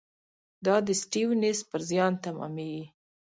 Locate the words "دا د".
0.65-0.89